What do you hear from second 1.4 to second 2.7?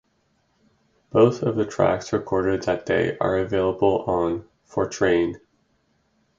of the tracks recorded